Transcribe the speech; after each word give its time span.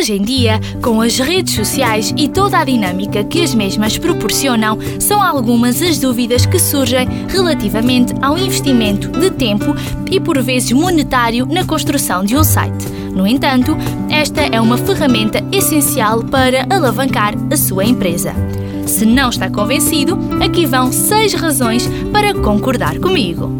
Hoje 0.00 0.14
em 0.14 0.22
dia, 0.22 0.58
com 0.80 1.02
as 1.02 1.18
redes 1.18 1.54
sociais 1.54 2.14
e 2.16 2.26
toda 2.26 2.56
a 2.56 2.64
dinâmica 2.64 3.22
que 3.22 3.42
as 3.42 3.54
mesmas 3.54 3.98
proporcionam, 3.98 4.78
são 4.98 5.22
algumas 5.22 5.82
as 5.82 5.98
dúvidas 5.98 6.46
que 6.46 6.58
surgem 6.58 7.06
relativamente 7.28 8.14
ao 8.22 8.38
investimento 8.38 9.10
de 9.10 9.30
tempo 9.30 9.76
e, 10.10 10.18
por 10.18 10.40
vezes, 10.40 10.72
monetário 10.72 11.44
na 11.44 11.66
construção 11.66 12.24
de 12.24 12.34
um 12.34 12.42
site. 12.42 12.88
No 13.14 13.26
entanto, 13.26 13.76
esta 14.08 14.40
é 14.40 14.58
uma 14.58 14.78
ferramenta 14.78 15.44
essencial 15.52 16.24
para 16.24 16.66
alavancar 16.74 17.34
a 17.52 17.56
sua 17.58 17.84
empresa. 17.84 18.34
Se 18.86 19.04
não 19.04 19.28
está 19.28 19.50
convencido, 19.50 20.18
aqui 20.42 20.64
vão 20.64 20.90
seis 20.90 21.34
razões 21.34 21.86
para 22.10 22.32
concordar 22.32 22.98
comigo. 22.98 23.52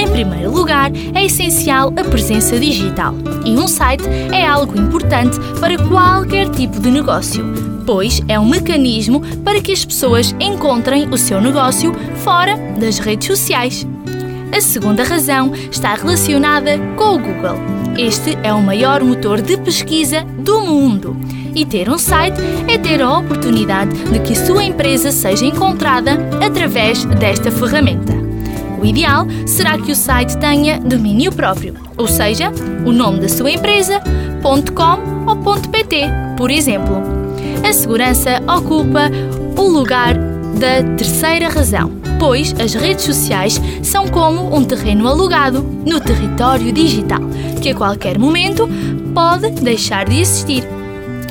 Em 0.00 0.08
primeiro 0.08 0.50
lugar, 0.50 0.90
é 1.14 1.26
essencial 1.26 1.92
a 1.94 2.02
presença 2.02 2.58
digital 2.58 3.14
e 3.44 3.50
um 3.50 3.68
site 3.68 4.08
é 4.32 4.46
algo 4.46 4.80
importante 4.80 5.38
para 5.60 5.76
qualquer 5.76 6.48
tipo 6.48 6.80
de 6.80 6.90
negócio, 6.90 7.44
pois 7.84 8.22
é 8.26 8.40
um 8.40 8.48
mecanismo 8.48 9.20
para 9.44 9.60
que 9.60 9.70
as 9.70 9.84
pessoas 9.84 10.34
encontrem 10.40 11.06
o 11.10 11.18
seu 11.18 11.38
negócio 11.38 11.94
fora 12.24 12.56
das 12.78 12.98
redes 12.98 13.26
sociais. 13.26 13.86
A 14.56 14.60
segunda 14.62 15.04
razão 15.04 15.52
está 15.70 15.94
relacionada 15.96 16.78
com 16.96 17.16
o 17.16 17.18
Google. 17.18 17.58
Este 17.98 18.38
é 18.42 18.54
o 18.54 18.62
maior 18.62 19.04
motor 19.04 19.42
de 19.42 19.58
pesquisa 19.58 20.24
do 20.38 20.62
mundo. 20.62 21.14
E 21.54 21.66
ter 21.66 21.90
um 21.90 21.98
site 21.98 22.40
é 22.66 22.78
ter 22.78 23.02
a 23.02 23.18
oportunidade 23.18 23.92
de 24.04 24.18
que 24.20 24.34
sua 24.34 24.64
empresa 24.64 25.12
seja 25.12 25.44
encontrada 25.44 26.12
através 26.42 27.04
desta 27.04 27.50
ferramenta. 27.50 28.29
O 28.80 28.84
ideal 28.86 29.26
será 29.46 29.76
que 29.76 29.92
o 29.92 29.96
site 29.96 30.38
tenha 30.38 30.80
domínio 30.80 31.30
próprio, 31.30 31.74
ou 31.98 32.08
seja, 32.08 32.50
o 32.86 32.92
nome 32.92 33.20
da 33.20 33.28
sua 33.28 33.50
empresa, 33.50 34.00
.com 34.42 35.28
ou 35.28 35.60
.pt, 35.60 36.06
por 36.36 36.50
exemplo. 36.50 36.96
A 37.68 37.72
segurança 37.72 38.42
ocupa 38.48 39.10
o 39.56 39.68
lugar 39.68 40.14
da 40.58 40.82
terceira 40.96 41.48
razão, 41.48 41.92
pois 42.18 42.54
as 42.58 42.72
redes 42.72 43.04
sociais 43.04 43.60
são 43.82 44.08
como 44.08 44.56
um 44.56 44.64
terreno 44.64 45.06
alugado 45.06 45.62
no 45.86 46.00
território 46.00 46.72
digital, 46.72 47.20
que 47.60 47.70
a 47.70 47.74
qualquer 47.74 48.18
momento 48.18 48.66
pode 49.14 49.50
deixar 49.50 50.08
de 50.08 50.20
existir. 50.20 50.64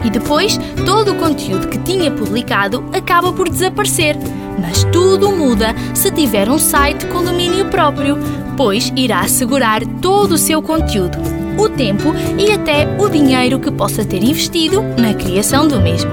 E 0.03 0.09
depois, 0.09 0.59
todo 0.85 1.11
o 1.11 1.15
conteúdo 1.15 1.67
que 1.67 1.79
tinha 1.79 2.11
publicado 2.11 2.83
acaba 2.93 3.33
por 3.33 3.49
desaparecer. 3.49 4.15
Mas 4.59 4.83
tudo 4.85 5.31
muda 5.31 5.73
se 5.93 6.11
tiver 6.11 6.49
um 6.49 6.59
site 6.59 7.05
com 7.07 7.23
domínio 7.23 7.65
próprio, 7.65 8.17
pois 8.57 8.91
irá 8.95 9.21
assegurar 9.21 9.85
todo 10.01 10.33
o 10.33 10.37
seu 10.37 10.61
conteúdo, 10.61 11.17
o 11.57 11.69
tempo 11.69 12.13
e 12.37 12.51
até 12.51 12.87
o 12.99 13.09
dinheiro 13.09 13.59
que 13.59 13.71
possa 13.71 14.03
ter 14.03 14.23
investido 14.23 14.81
na 14.97 15.13
criação 15.13 15.67
do 15.67 15.79
mesmo. 15.79 16.11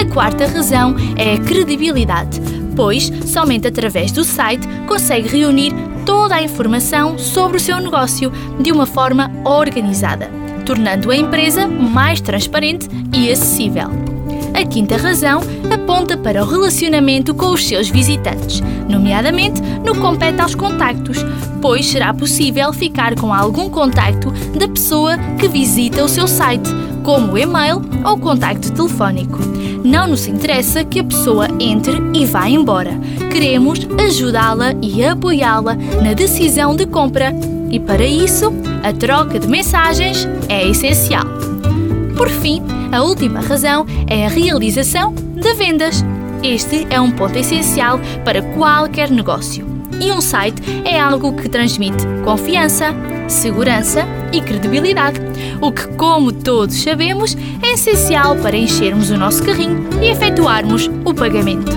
A 0.00 0.04
quarta 0.12 0.46
razão 0.46 0.94
é 1.16 1.34
a 1.34 1.38
credibilidade, 1.38 2.40
pois 2.76 3.10
somente 3.26 3.66
através 3.66 4.12
do 4.12 4.24
site 4.24 4.66
consegue 4.86 5.28
reunir 5.28 5.72
toda 6.04 6.36
a 6.36 6.42
informação 6.42 7.18
sobre 7.18 7.58
o 7.58 7.60
seu 7.60 7.78
negócio 7.78 8.32
de 8.60 8.72
uma 8.72 8.86
forma 8.86 9.30
organizada, 9.44 10.30
tornando 10.64 11.10
a 11.10 11.16
empresa 11.16 11.66
mais 11.66 12.20
transparente 12.20 12.88
e 13.14 13.30
acessível. 13.30 14.09
A 14.60 14.66
quinta 14.66 14.98
razão 14.98 15.40
aponta 15.72 16.18
para 16.18 16.44
o 16.44 16.46
relacionamento 16.46 17.34
com 17.34 17.46
os 17.46 17.66
seus 17.66 17.88
visitantes, 17.88 18.60
nomeadamente 18.86 19.62
no 19.62 19.94
que 19.94 20.00
compete 20.00 20.38
aos 20.38 20.54
contactos, 20.54 21.24
pois 21.62 21.86
será 21.86 22.12
possível 22.12 22.70
ficar 22.70 23.18
com 23.18 23.32
algum 23.32 23.70
contacto 23.70 24.30
da 24.58 24.68
pessoa 24.68 25.16
que 25.38 25.48
visita 25.48 26.04
o 26.04 26.08
seu 26.10 26.28
site, 26.28 26.68
como 27.02 27.38
e-mail 27.38 27.80
ou 28.04 28.18
contacto 28.18 28.70
telefónico. 28.70 29.38
Não 29.82 30.06
nos 30.06 30.26
interessa 30.26 30.84
que 30.84 31.00
a 31.00 31.04
pessoa 31.04 31.48
entre 31.58 31.94
e 32.12 32.26
vá 32.26 32.46
embora. 32.46 33.00
Queremos 33.32 33.88
ajudá-la 33.98 34.74
e 34.82 35.02
apoiá-la 35.02 35.74
na 36.02 36.12
decisão 36.12 36.76
de 36.76 36.84
compra. 36.84 37.34
E 37.70 37.80
para 37.80 38.04
isso, 38.04 38.52
a 38.82 38.92
troca 38.92 39.38
de 39.38 39.48
mensagens 39.48 40.28
é 40.50 40.68
essencial. 40.68 41.24
Por 42.14 42.28
fim, 42.28 42.62
a 42.92 43.02
última 43.02 43.40
razão 43.40 43.86
é 44.06 44.26
a 44.26 44.28
realização 44.28 45.12
de 45.14 45.54
vendas. 45.54 46.04
Este 46.42 46.86
é 46.90 47.00
um 47.00 47.10
ponto 47.10 47.36
essencial 47.38 48.00
para 48.24 48.42
qualquer 48.42 49.10
negócio. 49.10 49.68
E 50.00 50.10
um 50.10 50.20
site 50.20 50.62
é 50.84 50.98
algo 50.98 51.34
que 51.34 51.48
transmite 51.48 52.04
confiança, 52.24 52.94
segurança 53.28 54.06
e 54.32 54.40
credibilidade, 54.40 55.20
o 55.60 55.70
que, 55.70 55.86
como 55.88 56.32
todos 56.32 56.82
sabemos, 56.82 57.36
é 57.62 57.74
essencial 57.74 58.36
para 58.36 58.56
enchermos 58.56 59.10
o 59.10 59.18
nosso 59.18 59.42
carrinho 59.44 59.88
e 60.00 60.06
efetuarmos 60.06 60.90
o 61.04 61.12
pagamento. 61.12 61.70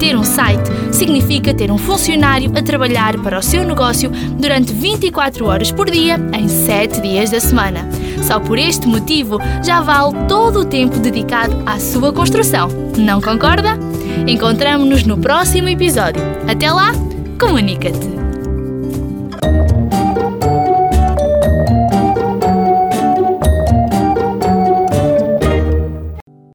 Ter 0.00 0.16
um 0.16 0.24
site 0.24 0.68
significa 0.90 1.54
ter 1.54 1.70
um 1.70 1.78
funcionário 1.78 2.50
a 2.56 2.62
trabalhar 2.62 3.16
para 3.18 3.38
o 3.38 3.42
seu 3.42 3.64
negócio 3.64 4.10
durante 4.38 4.72
24 4.72 5.46
horas 5.46 5.70
por 5.70 5.90
dia, 5.90 6.18
em 6.32 6.48
7 6.48 7.00
dias 7.00 7.30
da 7.30 7.38
semana. 7.38 7.88
Só 8.32 8.40
por 8.40 8.58
este 8.58 8.88
motivo 8.88 9.38
já 9.62 9.82
vale 9.82 10.14
todo 10.26 10.60
o 10.60 10.64
tempo 10.64 10.98
dedicado 10.98 11.54
à 11.66 11.78
sua 11.78 12.14
construção. 12.14 12.66
Não 12.96 13.20
concorda? 13.20 13.78
Encontramos-nos 14.26 15.04
no 15.04 15.18
próximo 15.18 15.68
episódio. 15.68 16.22
Até 16.48 16.72
lá, 16.72 16.92
comunica-te! 17.38 18.11